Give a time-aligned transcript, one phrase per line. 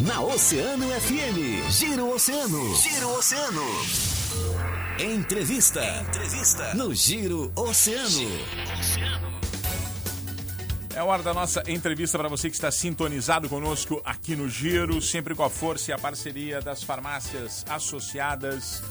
[0.00, 2.76] Na Oceano FM, Giro Oceano.
[2.76, 3.62] Giro Oceano.
[5.00, 5.82] Entrevista.
[6.06, 6.72] Entrevista.
[6.74, 8.30] No Giro Oceano.
[10.94, 15.34] É hora da nossa entrevista para você que está sintonizado conosco aqui no Giro, sempre
[15.34, 18.82] com a força e a parceria das farmácias associadas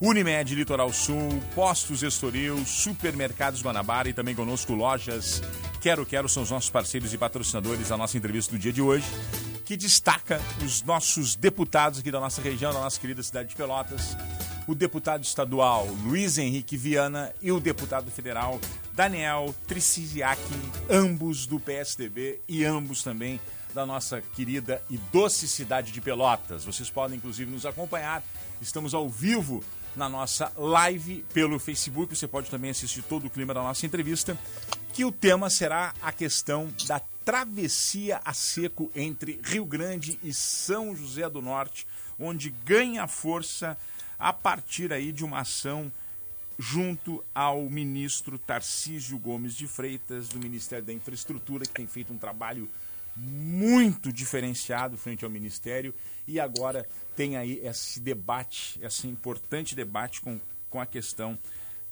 [0.00, 5.42] Unimed Litoral Sul, Postos Estoril, Supermercados Guanabara e também conosco lojas
[5.80, 9.06] Quero Quero são os nossos parceiros e patrocinadores da nossa entrevista do dia de hoje,
[9.66, 14.16] que destaca os nossos deputados aqui da nossa região, da nossa querida cidade de Pelotas,
[14.64, 18.60] o deputado estadual Luiz Henrique Viana e o deputado federal
[18.94, 20.40] Daniel Tricisiak,
[20.88, 23.40] ambos do PSDB e ambos também
[23.74, 26.64] da nossa querida e doce cidade de Pelotas.
[26.64, 28.22] Vocês podem inclusive nos acompanhar.
[28.62, 29.64] Estamos ao vivo
[29.96, 32.16] na nossa live pelo Facebook.
[32.16, 34.38] Você pode também assistir todo o clima da nossa entrevista,
[34.92, 40.94] que o tema será a questão da travessia a seco entre Rio Grande e São
[40.94, 41.84] José do Norte,
[42.20, 43.76] onde ganha força
[44.16, 45.90] a partir aí de uma ação
[46.56, 52.16] junto ao ministro Tarcísio Gomes de Freitas, do Ministério da Infraestrutura, que tem feito um
[52.16, 52.68] trabalho
[53.16, 55.92] muito diferenciado frente ao Ministério.
[56.28, 56.86] E agora
[57.16, 61.36] tem aí esse debate, esse importante debate com, com a questão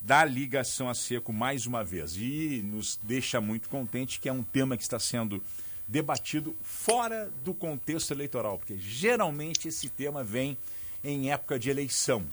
[0.04, 2.16] da ligação a seco mais uma vez.
[2.16, 5.42] E nos deixa muito contente que é um tema que está sendo
[5.88, 10.56] debatido fora do contexto eleitoral, porque geralmente esse tema vem
[11.02, 12.24] em época de eleição.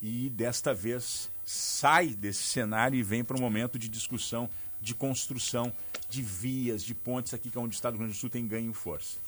[0.00, 4.48] E desta vez sai desse cenário e vem para um momento de discussão,
[4.80, 5.72] de construção
[6.08, 8.30] de vias, de pontes aqui, que é onde o Estado do Rio Grande do Sul
[8.30, 9.18] tem ganho força.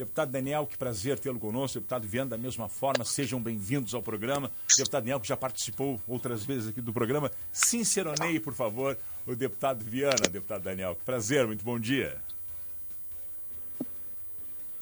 [0.00, 1.78] Deputado Daniel, que prazer tê-lo conosco.
[1.78, 4.50] Deputado Viana, da mesma forma, sejam bem-vindos ao programa.
[4.74, 9.84] Deputado Daniel, que já participou outras vezes aqui do programa, sinceroneie, por favor, o deputado
[9.84, 10.96] Viana, deputado Daniel.
[10.96, 12.16] Que prazer, muito bom dia.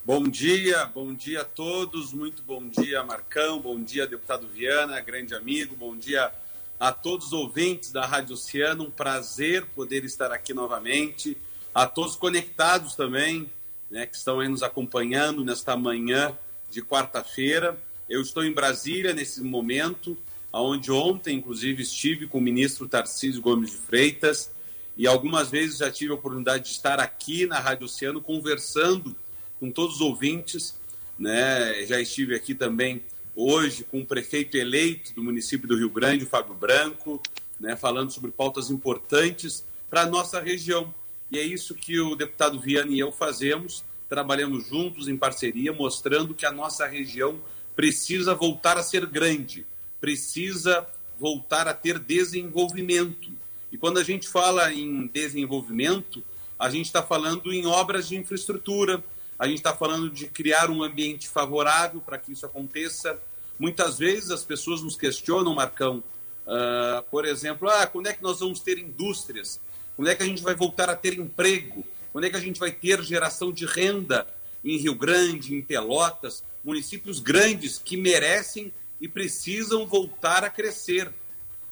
[0.05, 5.35] Bom dia, bom dia a todos, muito bom dia, Marcão, bom dia, deputado Viana, grande
[5.35, 6.31] amigo, bom dia
[6.79, 11.37] a todos os ouvintes da Rádio Oceano, um prazer poder estar aqui novamente,
[11.75, 13.51] a todos conectados também,
[13.89, 16.37] né, que estão aí nos acompanhando nesta manhã
[16.69, 17.77] de quarta-feira.
[18.07, 20.17] Eu estou em Brasília nesse momento,
[20.51, 24.51] onde ontem, inclusive, estive com o ministro Tarcísio Gomes de Freitas
[24.99, 29.15] e algumas vezes já tive a oportunidade de estar aqui na Rádio Oceano conversando
[29.59, 30.75] com todos os ouvintes.
[31.17, 31.85] Né?
[31.85, 33.01] Já estive aqui também
[33.35, 37.21] hoje com o prefeito eleito do município do Rio Grande, Fábio Branco,
[37.59, 37.75] né?
[37.75, 40.93] falando sobre pautas importantes para a nossa região.
[41.31, 46.33] E é isso que o deputado Viana e eu fazemos, trabalhamos juntos em parceria, mostrando
[46.33, 47.39] que a nossa região
[47.75, 49.65] precisa voltar a ser grande,
[50.01, 50.87] precisa
[51.19, 53.31] voltar a ter desenvolvimento.
[53.71, 56.23] E quando a gente fala em desenvolvimento,
[56.57, 59.03] a gente está falando em obras de infraestrutura,
[59.37, 63.21] a gente está falando de criar um ambiente favorável para que isso aconteça.
[63.57, 66.03] Muitas vezes as pessoas nos questionam, Marcão,
[66.45, 69.59] uh, por exemplo, ah, quando é que nós vamos ter indústrias?
[69.99, 71.85] Quando é que a gente vai voltar a ter emprego?
[72.13, 74.25] Quando é que a gente vai ter geração de renda
[74.63, 78.71] em Rio Grande, em Pelotas, municípios grandes que merecem
[79.01, 81.11] e precisam voltar a crescer?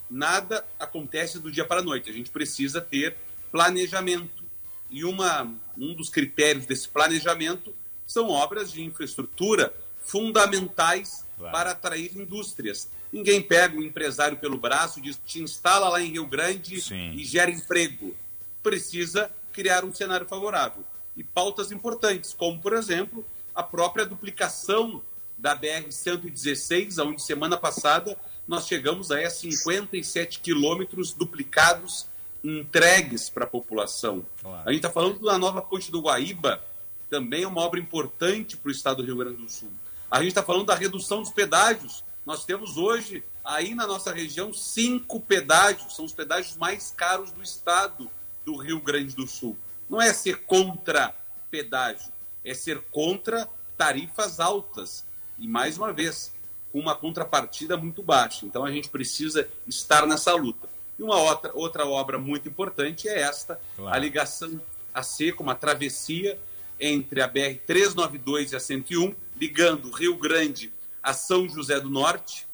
[0.10, 2.10] Nada acontece do dia para a noite.
[2.10, 3.16] A gente precisa ter
[3.50, 4.44] planejamento.
[4.92, 7.74] E uma, um dos critérios desse planejamento
[8.06, 9.74] são obras de infraestrutura
[10.08, 11.52] fundamentais claro.
[11.52, 12.90] para atrair indústrias.
[13.12, 17.12] Ninguém pega o empresário pelo braço e diz te instala lá em Rio Grande Sim.
[17.12, 18.16] e gera emprego.
[18.64, 20.84] Precisa criar um cenário favorável.
[21.16, 23.26] E pautas importantes, como, por exemplo,
[23.56, 25.02] a própria duplicação
[25.38, 32.08] da BR-116, onde semana passada nós chegamos a 57 quilômetros duplicados
[32.44, 34.26] entregues para a população.
[34.42, 34.70] Claro.
[34.70, 36.64] A gente está falando da nova ponte do Guaíba,
[37.10, 39.72] também é uma obra importante para o estado do Rio Grande do Sul.
[40.10, 42.04] A gente está falando da redução dos pedágios.
[42.26, 47.42] Nós temos hoje, aí na nossa região, cinco pedágios, são os pedágios mais caros do
[47.42, 48.10] estado
[48.46, 49.58] do Rio Grande do Sul.
[49.90, 51.14] Não é ser contra
[51.52, 52.12] pedágio,
[52.44, 55.06] é ser contra tarifas altas.
[55.38, 56.34] E, mais uma vez,
[56.72, 58.46] com uma contrapartida muito baixa.
[58.46, 60.68] Então, a gente precisa estar nessa luta.
[60.98, 63.96] E uma outra, outra obra muito importante é esta, claro.
[63.96, 64.60] a ligação
[64.94, 66.40] a seco, uma travessia
[66.80, 72.48] entre a BR-392 e a 101, ligando Rio Grande a São José do Norte.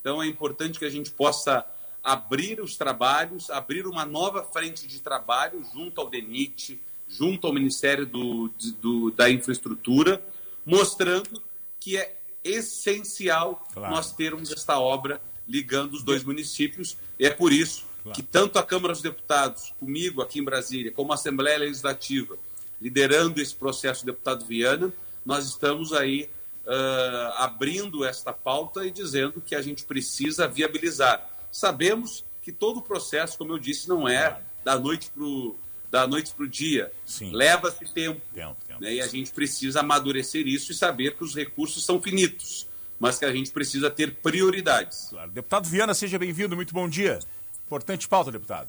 [0.00, 1.64] Então é importante que a gente possa
[2.02, 8.06] abrir os trabalhos, abrir uma nova frente de trabalho junto ao DENIT, junto ao Ministério
[8.06, 8.50] do,
[8.80, 10.22] do, da Infraestrutura,
[10.64, 11.42] mostrando
[11.78, 13.94] que é essencial claro.
[13.94, 16.96] nós termos esta obra ligando os dois municípios.
[17.18, 18.16] E é por isso claro.
[18.16, 22.38] que tanto a Câmara dos Deputados, comigo aqui em Brasília, como a Assembleia Legislativa,
[22.80, 24.92] liderando esse processo, deputado Viana,
[25.24, 26.28] nós estamos aí
[26.66, 31.28] uh, abrindo esta pauta e dizendo que a gente precisa viabilizar.
[31.50, 35.56] Sabemos que todo o processo, como eu disse, não é da noite para o
[35.90, 36.92] da noite para o dia.
[37.32, 38.20] Leva-se tempo.
[38.32, 38.80] tempo, tempo.
[38.80, 38.94] Né?
[38.94, 42.68] E a gente precisa amadurecer isso e saber que os recursos são finitos,
[42.98, 45.08] mas que a gente precisa ter prioridades.
[45.10, 45.32] Claro.
[45.32, 46.54] Deputado Viana, seja bem-vindo.
[46.54, 47.18] Muito bom dia.
[47.66, 48.68] Importante pauta, deputado.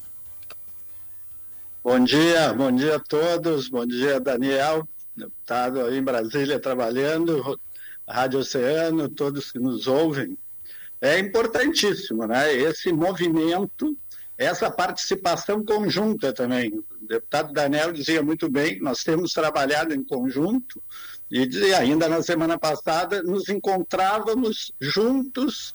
[1.84, 3.68] Bom dia, bom dia a todos.
[3.68, 4.88] Bom dia, Daniel,
[5.22, 7.58] deputado aí em Brasília trabalhando,
[8.08, 10.38] Rádio Oceano, todos que nos ouvem.
[11.00, 12.54] É importantíssimo, né?
[12.54, 13.98] Esse movimento,
[14.38, 16.70] essa participação conjunta também.
[17.02, 20.82] O deputado Daniel dizia muito bem, nós temos trabalhado em conjunto
[21.30, 25.72] e ainda na semana passada nos encontrávamos juntos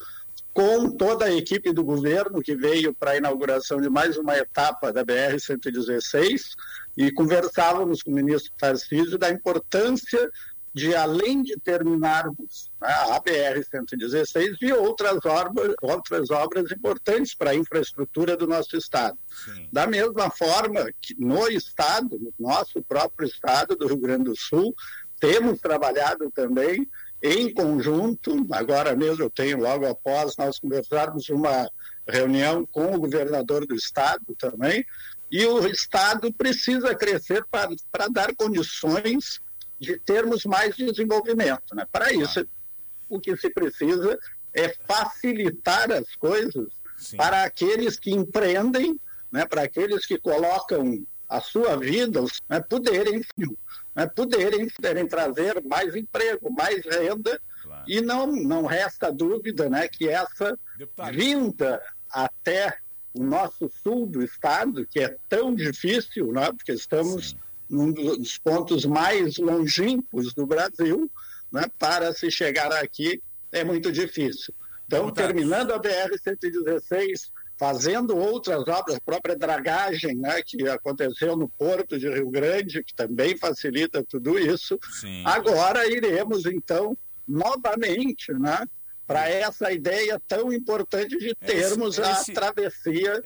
[0.53, 4.91] com toda a equipe do governo que veio para a inauguração de mais uma etapa
[4.91, 6.55] da BR-116
[6.97, 10.29] e conversávamos com o ministro Tarcísio da importância
[10.73, 17.55] de, além de terminarmos né, a BR-116, e outras obras, outras obras importantes para a
[17.55, 19.17] infraestrutura do nosso Estado.
[19.45, 19.69] Sim.
[19.71, 24.75] Da mesma forma que no Estado, no nosso próprio Estado do Rio Grande do Sul,
[25.19, 26.87] temos trabalhado também
[27.21, 31.67] em conjunto, agora mesmo eu tenho, logo após nós conversarmos uma
[32.07, 34.85] reunião com o governador do estado também,
[35.31, 39.41] e o estado precisa crescer para, dar condições
[39.79, 41.75] de termos mais desenvolvimento.
[41.75, 41.85] Né?
[41.91, 42.47] Para isso,
[43.09, 44.17] o que se precisa
[44.53, 47.17] é facilitar as coisas Sim.
[47.17, 48.99] para aqueles que empreendem,
[49.31, 49.45] né?
[49.45, 52.59] para aqueles que colocam a sua vida, né?
[52.61, 53.21] poderem
[53.97, 57.83] né, poderem, poderem trazer mais emprego, mais renda, claro.
[57.87, 61.15] e não, não resta dúvida né, que essa Deputado.
[61.15, 62.77] vinda até
[63.17, 67.37] o nosso sul do estado, que é tão difícil, né, porque estamos Sim.
[67.69, 71.09] num dos pontos mais longínquos do Brasil,
[71.51, 73.21] né, para se chegar aqui
[73.51, 74.53] é muito difícil.
[74.85, 81.97] Então, terminando a BR-116, fazendo outras obras, a própria dragagem, né, que aconteceu no Porto
[81.97, 84.79] de Rio Grande, que também facilita tudo isso.
[85.01, 85.23] Sim.
[85.25, 86.97] Agora iremos, então,
[87.27, 88.65] novamente, né,
[89.07, 93.23] para essa ideia tão importante de termos esse, esse, a travessia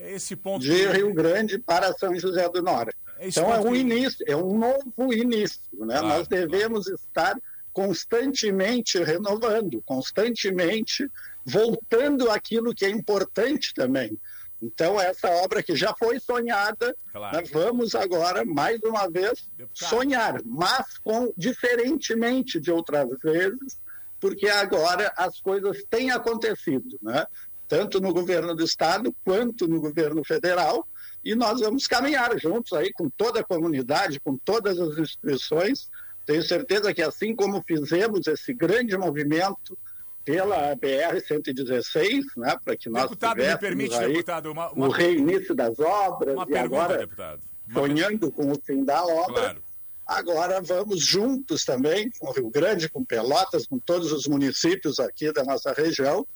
[0.60, 2.95] de Rio Grande para São José do Norte.
[3.19, 5.60] então é um início, é um novo início.
[5.74, 5.98] Né?
[5.98, 7.00] Claro, Nós devemos claro.
[7.00, 7.38] estar
[7.74, 11.10] constantemente renovando, constantemente
[11.44, 14.16] voltando àquilo que é importante também.
[14.62, 17.38] Então, essa obra que já foi sonhada, claro.
[17.38, 19.89] né, vamos agora, mais uma vez, Deputado.
[19.89, 23.80] sonhar, mas com diferentemente de outras vezes,
[24.22, 27.26] porque agora as coisas têm acontecido, né?
[27.68, 30.86] tanto no governo do Estado quanto no governo federal,
[31.24, 35.90] e nós vamos caminhar juntos aí com toda a comunidade, com todas as instituições.
[36.26, 39.78] Tenho certeza que assim como fizemos esse grande movimento
[40.26, 44.88] pela BR-116, né, para que nós deputado, me permite, aí deputado, uma, uma...
[44.88, 47.42] o reinício das obras uma e pergunta, agora deputado.
[47.72, 49.42] sonhando com o fim da obra.
[49.44, 49.71] Claro.
[50.12, 55.31] Agora vamos juntos também com o Rio Grande, com Pelotas, com todos os municípios aqui
[55.31, 56.28] da nossa região,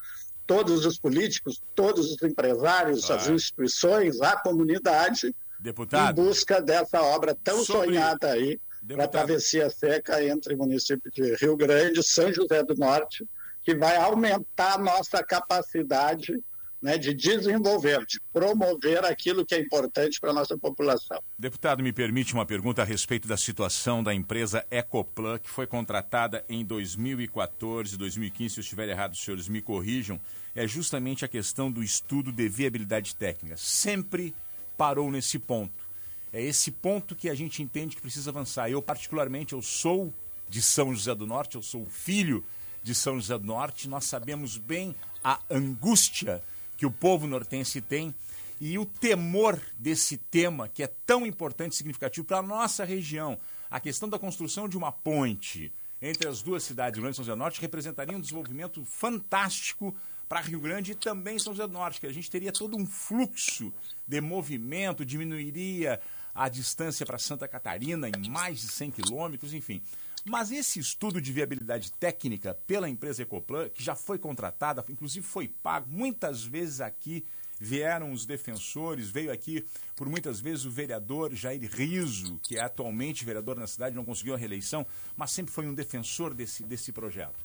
[0.48, 3.22] todos os políticos, todos os empresários, claro.
[3.22, 7.88] as instituições, a comunidade, deputado, em busca dessa obra tão sobre...
[7.88, 12.76] sonhada aí para a travessia seca entre o município de Rio Grande, São José do
[12.76, 13.28] Norte
[13.66, 16.40] que vai aumentar a nossa capacidade
[16.86, 21.20] né, de desenvolver, de promover aquilo que é importante para a nossa população.
[21.36, 26.46] Deputado, me permite uma pergunta a respeito da situação da empresa Ecoplan, que foi contratada
[26.48, 28.54] em 2014, 2015.
[28.54, 30.22] Se eu estiver errado, os senhores me corrijam.
[30.54, 33.58] É justamente a questão do estudo de viabilidade técnica.
[33.58, 34.32] Sempre
[34.78, 35.90] parou nesse ponto.
[36.32, 38.70] É esse ponto que a gente entende que precisa avançar.
[38.70, 40.14] Eu, particularmente, eu sou
[40.48, 42.46] de São José do Norte, eu sou filho
[42.84, 46.44] de São José do Norte, nós sabemos bem a angústia
[46.78, 48.14] que o povo nortense tem
[48.60, 53.38] e o temor desse tema que é tão importante e significativo para a nossa região.
[53.70, 57.26] A questão da construção de uma ponte entre as duas cidades, Rio Grande e São
[57.26, 59.96] José do Norte, representaria um desenvolvimento fantástico
[60.28, 62.86] para Rio Grande e também São José do Norte, que a gente teria todo um
[62.86, 63.74] fluxo
[64.08, 66.00] de movimento, diminuiria
[66.34, 69.82] a distância para Santa Catarina em mais de 100 quilômetros, enfim.
[70.28, 75.48] Mas esse estudo de viabilidade técnica pela empresa Ecoplan, que já foi contratada, inclusive foi
[75.48, 77.24] pago, muitas vezes aqui
[77.60, 79.64] vieram os defensores, veio aqui
[79.96, 84.34] por muitas vezes o vereador Jair Riso, que é atualmente vereador na cidade, não conseguiu
[84.34, 87.36] a reeleição, mas sempre foi um defensor desse, desse projeto.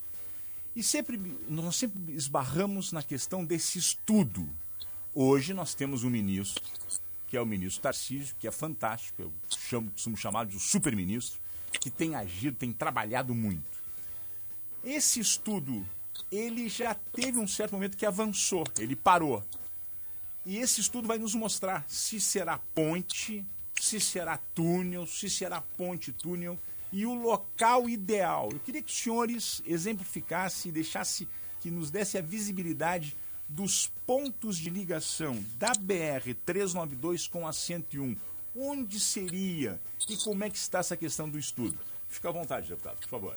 [0.74, 4.48] E sempre, nós sempre esbarramos na questão desse estudo.
[5.14, 6.64] Hoje nós temos um ministro,
[7.28, 11.40] que é o ministro Tarcísio, que é fantástico, eu chamo, costumo chamar de super-ministro,
[11.80, 13.64] que tem agido, tem trabalhado muito.
[14.84, 15.86] Esse estudo,
[16.30, 19.42] ele já teve um certo momento que avançou, ele parou.
[20.44, 23.44] E esse estudo vai nos mostrar se será ponte,
[23.80, 26.58] se será túnel, se será ponte-túnel
[26.92, 28.50] e o local ideal.
[28.52, 31.28] Eu queria que os senhores exemplificassem, deixasse
[31.60, 33.16] que nos desse a visibilidade
[33.48, 38.16] dos pontos de ligação da BR 392 com a 101.
[38.56, 41.78] Onde seria e como é que está essa questão do estudo?
[42.08, 43.36] Fica à vontade, deputado, por favor.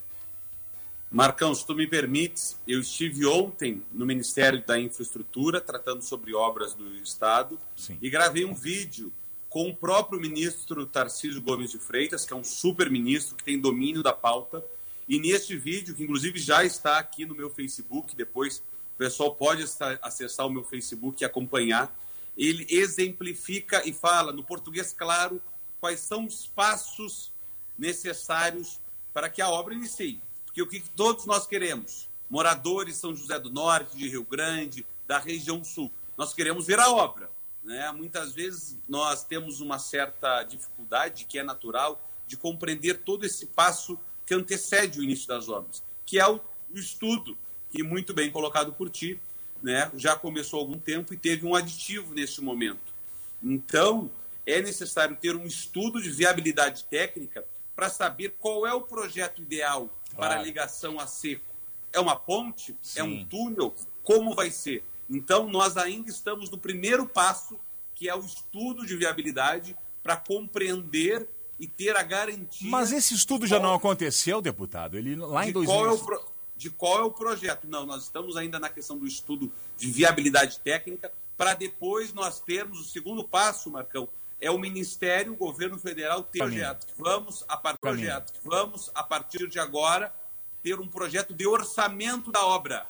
[1.12, 6.74] Marcão, se tu me permites, eu estive ontem no Ministério da Infraestrutura tratando sobre obras
[6.74, 8.00] do Estado Sim.
[8.02, 9.14] e gravei um vídeo
[9.48, 13.62] com o próprio ministro Tarcísio Gomes de Freitas, que é um super ministro que tem
[13.62, 14.66] domínio da pauta.
[15.08, 18.64] E neste vídeo, que inclusive já está aqui no meu Facebook, depois
[18.96, 19.64] o pessoal pode
[20.02, 21.96] acessar o meu Facebook e acompanhar,
[22.38, 25.42] ele exemplifica e fala, no português claro,
[25.80, 27.32] quais são os passos
[27.78, 28.80] necessários
[29.14, 30.22] para que a obra inicie.
[30.46, 34.86] Porque o que todos nós queremos, moradores de São José do Norte, de Rio Grande,
[35.08, 37.30] da região sul, nós queremos ver a obra.
[37.64, 37.92] Né?
[37.92, 43.98] Muitas vezes nós temos uma certa dificuldade, que é natural, de compreender todo esse passo
[44.26, 46.40] que antecede o início das obras, que é o,
[46.74, 47.38] estudo,
[47.70, 49.20] que muito bem colocado por ti,
[49.64, 49.90] né?
[49.96, 52.94] já começou há algum tempo e teve um aditivo neste momento.
[53.42, 54.12] Então,
[54.46, 59.90] é necessário ter um estudo de viabilidade técnica para saber qual é o projeto ideal
[60.16, 61.46] para a ligação a seco.
[61.92, 62.76] É uma ponte?
[62.82, 63.00] Sim.
[63.00, 63.74] É um túnel?
[64.04, 64.84] Como vai ser?
[65.10, 67.58] Então, nós ainda estamos no primeiro passo,
[67.96, 71.28] que é o estudo de viabilidade, para compreender
[71.60, 72.70] e ter a garantia.
[72.70, 74.98] Mas esse estudo já não aconteceu, deputado?
[74.98, 75.74] Ele lá em 2000.
[75.74, 76.33] Qual é pro...
[76.64, 77.68] De qual é o projeto?
[77.68, 82.80] Não, nós estamos ainda na questão do estudo de viabilidade técnica, para depois nós termos
[82.80, 84.08] o segundo passo, Marcão,
[84.40, 86.88] é o Ministério, o governo federal ter projeto.
[86.98, 88.34] Vamos a partir projeto.
[88.46, 90.16] Vamos a partir de agora
[90.62, 92.88] ter um projeto de orçamento da obra.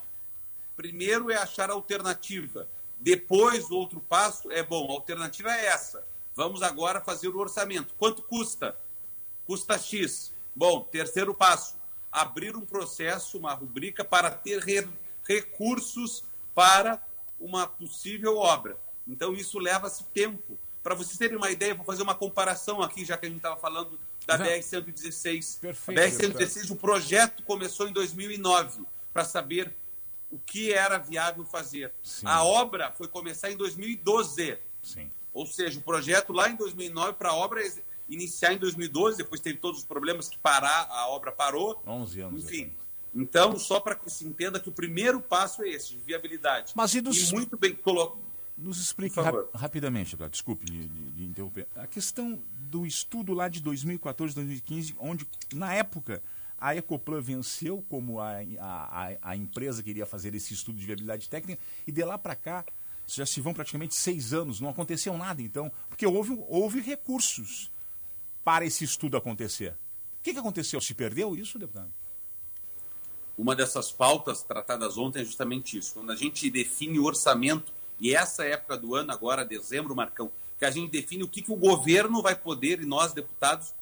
[0.76, 2.68] Primeiro é achar alternativa.
[3.00, 6.06] Depois, o outro passo é bom, a alternativa é essa.
[6.32, 7.92] Vamos agora fazer o orçamento.
[7.98, 8.78] Quanto custa?
[9.44, 10.32] Custa X.
[10.54, 11.74] Bom, terceiro passo,
[12.14, 14.86] abrir um processo, uma rubrica para ter re
[15.26, 16.22] recursos
[16.54, 17.02] para
[17.40, 18.78] uma possível obra.
[19.06, 20.56] Então, isso leva-se tempo.
[20.82, 23.56] Para vocês terem uma ideia, vou fazer uma comparação aqui, já que a gente estava
[23.56, 25.60] falando da BR-116.
[25.60, 25.98] Perfeito.
[25.98, 29.74] A BR-116, o projeto começou em 2009, para saber
[30.30, 31.92] o que era viável fazer.
[32.02, 32.26] Sim.
[32.26, 34.58] A obra foi começar em 2012.
[34.82, 35.10] Sim.
[35.32, 37.60] Ou seja, o projeto lá em 2009 para a obra
[38.08, 41.82] iniciar em 2012, depois teve todos os problemas que parar, a obra parou.
[41.86, 42.44] 11 anos.
[42.44, 42.72] Enfim.
[43.14, 46.72] Então, só para que se entenda que o primeiro passo é esse, de viabilidade.
[46.74, 47.30] Mas e, dos...
[47.30, 48.24] e muito bem colocado
[48.56, 51.66] nos explique rap rapidamente, desculpe de, de, de, interromper.
[51.74, 56.22] A questão do estudo lá de 2014, 2015, onde, na época,
[56.60, 61.28] a Ecoplan venceu como a, a, a empresa que iria fazer esse estudo de viabilidade
[61.28, 62.64] técnica, e de lá para cá
[63.06, 67.70] já se vão praticamente seis anos, não aconteceu nada então, porque houve, houve recursos
[68.44, 69.72] para esse estudo acontecer.
[70.20, 70.80] O que, que aconteceu?
[70.80, 71.92] Se perdeu isso, deputado?
[73.36, 75.94] Uma dessas pautas tratadas ontem é justamente isso.
[75.94, 80.64] Quando a gente define o orçamento e essa época do ano, agora, dezembro, Marcão, que
[80.64, 83.74] a gente define o que, que o governo vai poder, e nós, deputados,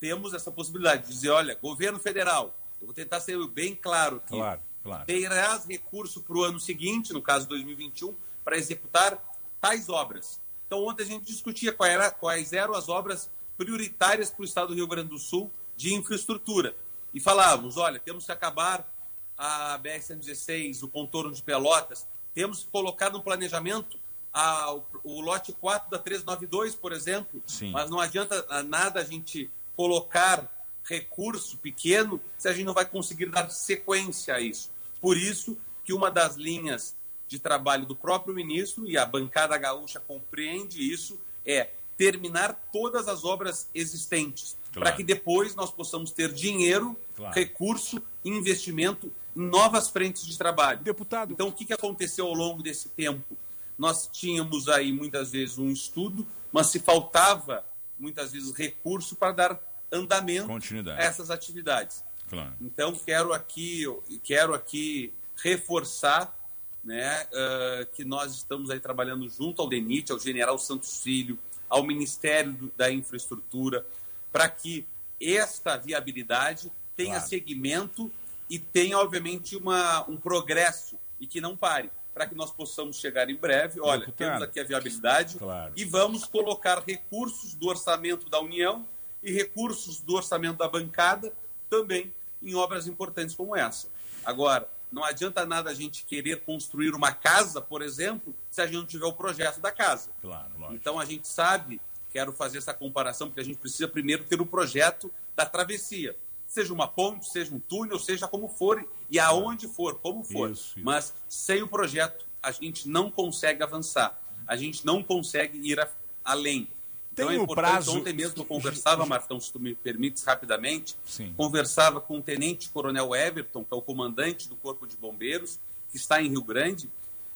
[0.00, 4.36] temos essa possibilidade de dizer, olha, governo federal, eu vou tentar ser bem claro aqui,
[4.36, 5.04] claro, claro.
[5.06, 9.22] terás recurso para o ano seguinte, no caso 2021, para executar
[9.60, 10.40] tais obras.
[10.66, 14.86] Então, ontem a gente discutia quais eram as obras prioritárias para o Estado do Rio
[14.86, 16.74] Grande do Sul de infraestrutura.
[17.12, 18.90] E falávamos, olha, temos que acabar
[19.36, 23.98] a BR-116, o contorno de Pelotas, temos que colocar no planejamento
[24.32, 27.70] a, o, o, lote 4 da 392, por exemplo, Sim.
[27.70, 30.50] mas não adianta nada a gente colocar
[30.82, 34.70] recurso pequeno se a gente não vai conseguir dar sequência a isso.
[35.00, 36.96] Por isso que uma das linhas
[37.28, 43.24] de trabalho do próprio ministro, e a bancada gaúcha compreende isso, é terminar todas as
[43.24, 44.80] obras existentes, claro.
[44.80, 47.34] para que depois nós possamos ter dinheiro, claro.
[47.34, 50.80] recurso, investimento novas frentes de trabalho.
[50.80, 51.32] Deputado.
[51.32, 53.36] Então, o que, que aconteceu ao longo desse tempo?
[53.76, 57.64] Nós tínhamos aí muitas vezes um estudo, mas se faltava
[57.98, 59.60] muitas vezes recurso para dar
[59.90, 62.04] andamento a essas atividades.
[62.28, 62.54] Claro.
[62.60, 63.84] Então, quero aqui,
[64.22, 66.36] quero aqui reforçar
[66.82, 71.82] né, uh, que nós estamos aí trabalhando junto ao DENIT, ao General Santos Filho, ao
[71.82, 73.86] Ministério da Infraestrutura,
[74.32, 74.86] para que
[75.20, 77.28] esta viabilidade tenha claro.
[77.28, 78.10] segmento
[78.48, 83.28] e tenha, obviamente, uma, um progresso e que não pare, para que nós possamos chegar
[83.30, 83.80] em breve.
[83.80, 85.72] Olha, temos aqui a viabilidade claro.
[85.76, 88.86] e vamos colocar recursos do orçamento da União
[89.22, 91.32] e recursos do orçamento da bancada
[91.70, 93.88] também em obras importantes como essa.
[94.24, 98.76] Agora, não adianta nada a gente querer construir uma casa, por exemplo, se a gente
[98.76, 100.10] não tiver o projeto da casa.
[100.22, 100.74] Claro, lógico.
[100.74, 104.46] Então a gente sabe, quero fazer essa comparação, porque a gente precisa primeiro ter o
[104.46, 106.16] projeto da travessia.
[106.46, 110.52] Seja uma ponte, seja um túnel, seja como for, e aonde for, como for.
[110.52, 110.84] Isso, isso.
[110.84, 114.20] Mas sem o projeto, a gente não consegue avançar.
[114.46, 115.88] A gente não consegue ir a,
[116.24, 116.68] além.
[117.14, 117.70] Tem então é importante.
[117.70, 117.96] Prazo...
[117.98, 121.32] Ontem mesmo eu conversava, Martão, se tu me permites rapidamente, Sim.
[121.36, 125.96] conversava com o Tenente Coronel Everton, que é o comandante do Corpo de Bombeiros, que
[125.96, 126.90] está em Rio Grande,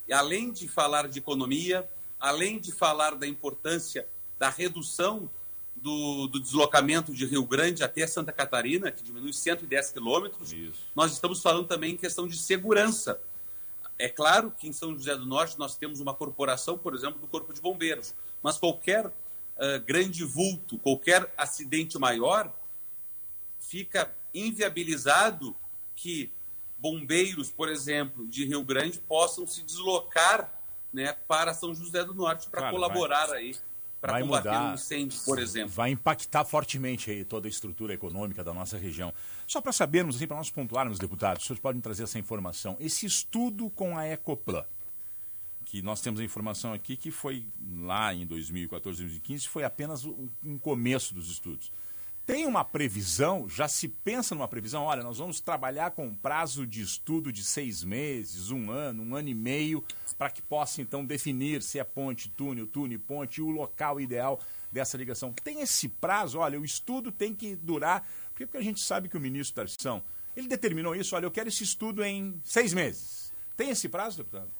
[0.09, 4.07] e além de falar de economia, além de falar da importância
[4.39, 5.31] da redução
[5.77, 10.55] do, do deslocamento de Rio Grande até Santa Catarina, que diminui 110 quilômetros,
[10.95, 13.21] nós estamos falando também em questão de segurança.
[13.99, 17.27] É claro que em São José do Norte nós temos uma corporação, por exemplo, do
[17.27, 19.13] Corpo de Bombeiros, mas qualquer
[19.59, 22.53] uh, grande vulto, qualquer acidente maior,
[23.59, 25.57] fica inviabilizado
[25.95, 26.33] que
[26.79, 30.53] bombeiros, por exemplo, de Rio Grande possam se deslocar
[30.93, 33.57] né, para São José do Norte para colaborar vai, aí
[34.01, 35.71] para combater mudar, um incêndio, por exemplo.
[35.71, 39.13] Vai impactar fortemente aí toda a estrutura econômica da nossa região.
[39.47, 42.77] Só para sabermos, assim, para nós pontuarmos, deputados, os senhores podem trazer essa informação.
[42.79, 44.65] Esse estudo com a Ecoplan,
[45.69, 47.47] que nós temos a informação aqui que foi
[47.83, 51.71] lá em 2014, 2015, foi apenas um começo dos estudos.
[52.25, 56.67] Tem uma previsão, já se pensa numa previsão, olha, nós vamos trabalhar com um prazo
[56.67, 59.85] de estudo de seis meses, um ano, um ano e meio,
[60.17, 64.41] para que possa então definir se é ponte, túnel, túnel, ponte o local ideal
[64.73, 65.35] dessa ligação.
[65.35, 69.21] Tem esse prazo, olha, o estudo tem que durar, porque a gente sabe que o
[69.21, 70.03] ministro Tarcísio,
[70.35, 73.31] ele determinou isso, olha, eu quero esse estudo em seis meses.
[73.55, 74.58] Tem esse prazo, deputado?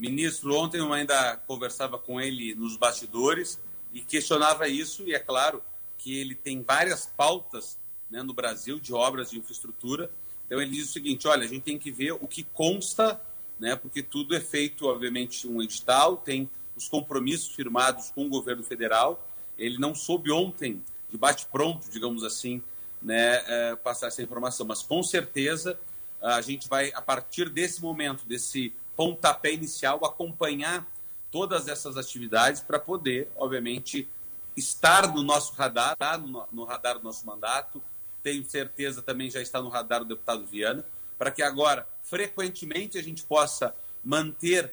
[0.00, 3.60] Ministro, ontem eu ainda conversava com ele nos bastidores
[3.92, 5.62] e questionava isso, e é claro
[5.98, 7.78] que ele tem várias pautas
[8.08, 10.10] né, no Brasil de obras de infraestrutura.
[10.46, 13.20] Então ele diz o seguinte: olha, a gente tem que ver o que consta,
[13.58, 18.62] né, porque tudo é feito, obviamente, um edital, tem os compromissos firmados com o governo
[18.62, 19.28] federal.
[19.58, 22.62] Ele não soube ontem, de bate-pronto, digamos assim,
[23.02, 25.78] né, é, passar essa informação, mas com certeza
[26.22, 30.86] a gente vai, a partir desse momento, desse pontapé inicial, acompanhar
[31.30, 34.06] todas essas atividades para poder, obviamente,
[34.54, 36.18] estar no nosso radar, tá?
[36.18, 37.82] no, radar do nosso mandato.
[38.22, 40.84] Tenho certeza também já está no radar do deputado Viana,
[41.18, 44.70] para que agora, frequentemente, a gente possa manter,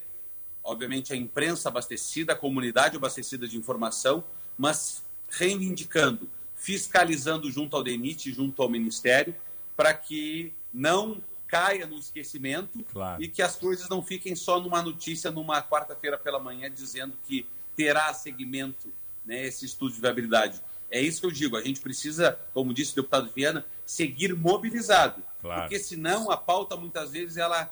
[0.62, 4.22] obviamente, a imprensa abastecida, a comunidade abastecida de informação,
[4.58, 9.34] mas reivindicando, fiscalizando junto ao DENIT, junto ao Ministério,
[9.74, 13.22] para que não caia no esquecimento claro.
[13.22, 17.48] e que as coisas não fiquem só numa notícia numa quarta-feira pela manhã dizendo que
[17.76, 18.92] terá segmento
[19.26, 20.62] né, esse estudo de viabilidade.
[20.90, 25.22] É isso que eu digo, a gente precisa, como disse o deputado Viana, seguir mobilizado,
[25.42, 25.62] claro.
[25.62, 27.72] porque senão a pauta muitas vezes ela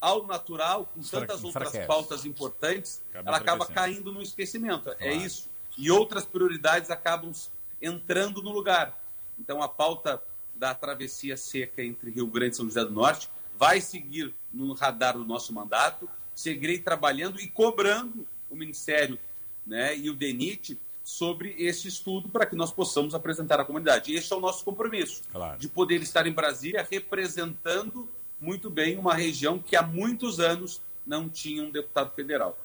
[0.00, 4.90] ao natural, com tantas outras pautas importantes, acaba ela acaba caindo no esquecimento.
[4.90, 5.12] É claro.
[5.12, 5.48] É isso.
[5.78, 7.32] E outras prioridades acabam
[7.80, 9.02] entrando no lugar.
[9.38, 10.22] Então a pauta
[10.56, 15.16] da travessia seca entre Rio Grande e São José do Norte vai seguir no radar
[15.16, 16.08] do nosso mandato.
[16.34, 19.18] Seguirei trabalhando e cobrando o Ministério
[19.66, 24.12] né, e o DENIT sobre esse estudo para que nós possamos apresentar à comunidade.
[24.12, 25.58] E esse é o nosso compromisso, claro.
[25.58, 28.08] de poder estar em Brasília representando
[28.40, 32.58] muito bem uma região que há muitos anos não tinha um deputado federal.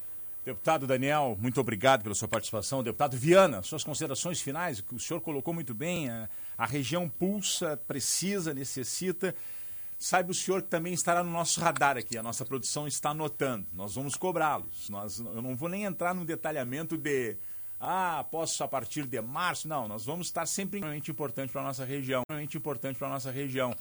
[0.49, 2.81] Deputado Daniel, muito obrigado pela sua participação.
[2.81, 6.09] Deputado Viana, suas considerações finais, que o senhor colocou muito bem.
[6.09, 9.35] A, a região pulsa, precisa, necessita.
[9.95, 13.67] Saiba o senhor que também estará no nosso radar aqui, a nossa produção está anotando.
[13.73, 14.89] Nós vamos cobrá-los.
[14.89, 17.37] Nós, eu não vou nem entrar no detalhamento de,
[17.79, 19.67] ah, posso a partir de março.
[19.67, 22.23] Não, nós vamos estar sempre realmente importante para a nossa região.
[22.27, 23.71] Realmente importante para a nossa região.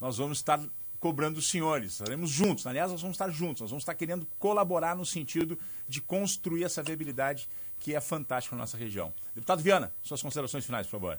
[0.00, 0.58] Nós vamos estar
[1.06, 1.92] cobrando os senhores.
[1.92, 2.66] Estaremos juntos.
[2.66, 3.60] Aliás, nós vamos estar juntos.
[3.60, 5.56] Nós vamos estar querendo colaborar no sentido
[5.88, 9.12] de construir essa viabilidade que é fantástica na nossa região.
[9.32, 11.18] Deputado Viana, suas considerações finais, por favor.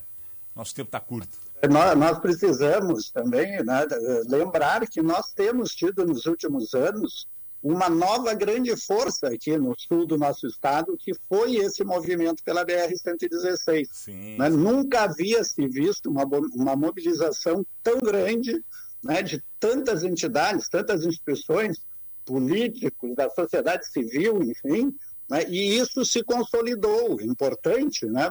[0.54, 1.38] Nosso tempo está curto.
[1.71, 3.86] Nós, nós, precisamos também né,
[4.28, 7.26] lembrar que nós temos tido nos últimos anos
[7.63, 12.65] uma nova grande força aqui no sul do nosso estado, que foi esse movimento pela
[12.65, 14.38] BR-116.
[14.38, 14.50] Né?
[14.50, 16.23] Nunca havia se visto uma,
[16.54, 18.62] uma mobilização tão grande
[19.03, 21.77] né, de tantas entidades, tantas instituições,
[22.25, 24.93] políticos, da sociedade civil, enfim,
[25.29, 28.29] né, e isso se consolidou, importante, né,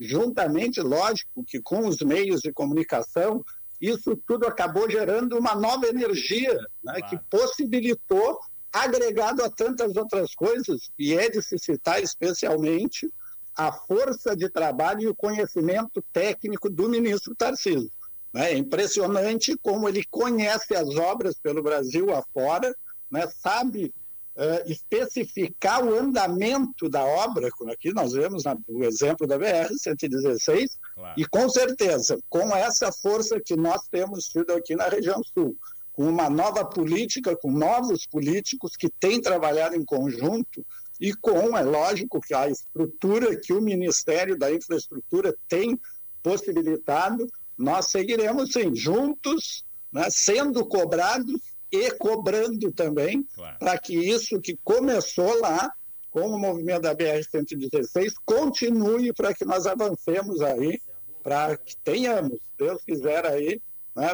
[0.00, 3.44] juntamente, lógico, que com os meios de comunicação,
[3.80, 7.06] isso tudo acabou gerando uma nova energia né, claro.
[7.08, 8.38] que possibilitou,
[8.72, 13.08] agregado a tantas outras coisas, e é de se citar especialmente
[13.56, 17.90] a força de trabalho e o conhecimento técnico do ministro Tarcísio?
[18.34, 22.74] É impressionante como ele conhece as obras pelo Brasil afora,
[23.10, 23.28] né?
[23.28, 23.94] sabe
[24.36, 30.70] uh, especificar o andamento da obra, como aqui nós vemos na, o exemplo da BR-116,
[30.94, 31.14] claro.
[31.20, 35.56] e com certeza, com essa força que nós temos tido aqui na região sul,
[35.92, 40.66] com uma nova política, com novos políticos que têm trabalhado em conjunto,
[41.00, 45.78] e com, é lógico, que a estrutura que o Ministério da Infraestrutura tem
[46.22, 51.40] possibilitado, nós seguiremos, sim, juntos, né, sendo cobrados
[51.70, 53.58] e cobrando também, claro.
[53.58, 55.72] para que isso que começou lá,
[56.10, 60.80] com o movimento da BR-116, continue para que nós avancemos aí,
[61.22, 63.60] para que tenhamos, Deus quiser aí,
[63.96, 64.08] né,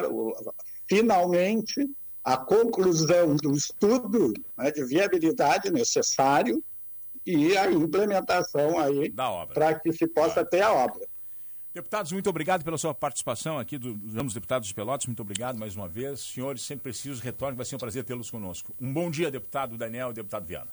[0.87, 1.87] finalmente,
[2.23, 6.63] a conclusão do estudo né, de viabilidade necessário
[7.25, 9.13] e a implementação aí
[9.53, 11.07] para que se possa ter a obra.
[11.73, 15.05] Deputados, muito obrigado pela sua participação aqui do Ramos Deputados de Pelotas.
[15.05, 16.19] Muito obrigado mais uma vez.
[16.19, 18.75] Senhores, sempre preciso, retorne, vai ser um prazer tê-los conosco.
[18.79, 20.67] Um bom dia, deputado Daniel e deputado Viana.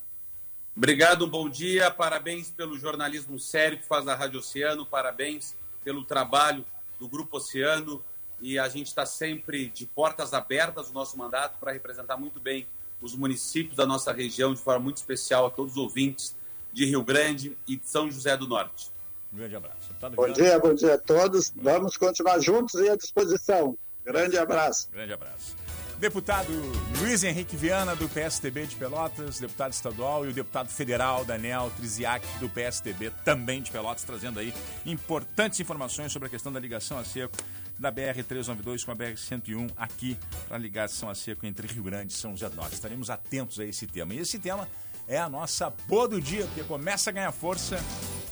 [0.76, 1.88] Obrigado, um bom dia.
[1.88, 4.84] Parabéns pelo jornalismo sério que faz a Rádio Oceano.
[4.84, 6.64] Parabéns pelo trabalho
[6.98, 8.02] do Grupo Oceano.
[8.40, 12.66] E a gente está sempre de portas abertas no nosso mandato para representar muito bem
[13.00, 16.36] os municípios da nossa região, de forma muito especial a todos os ouvintes
[16.72, 18.97] de Rio Grande e de São José do Norte.
[19.32, 19.90] Um grande abraço.
[20.14, 21.52] bom dia, bom dia a todos.
[21.56, 23.76] Vamos continuar juntos e à disposição.
[24.04, 24.88] Grande abraço.
[24.90, 25.54] Grande abraço.
[25.98, 26.52] Deputado
[27.00, 32.24] Luiz Henrique Viana, do PSTB de Pelotas, deputado estadual, e o deputado federal Daniel Triziak,
[32.38, 34.54] do PSTB, também de Pelotas, trazendo aí
[34.86, 37.36] importantes informações sobre a questão da ligação a seco
[37.76, 42.16] da BR-392 com a BR-101 aqui para a ligação a seco entre Rio Grande e
[42.16, 42.74] São José do Norte.
[42.74, 44.14] Estaremos atentos a esse tema.
[44.14, 44.68] E esse tema
[45.08, 47.76] é a nossa boa do dia, porque começa a ganhar força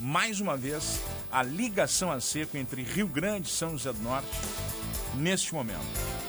[0.01, 4.29] mais uma vez a ligação a seco entre Rio Grande e São José do Norte
[5.15, 5.87] neste momento.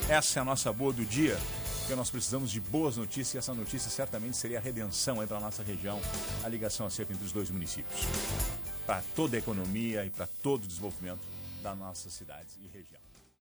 [0.09, 1.37] Essa é a nossa boa do dia,
[1.79, 5.41] porque nós precisamos de boas notícias e essa notícia certamente seria a redenção para a
[5.41, 5.99] nossa região,
[6.43, 8.01] a ligação a seco entre os dois municípios.
[8.85, 11.21] Para toda a economia e para todo o desenvolvimento
[11.61, 12.96] da nossa cidade e região.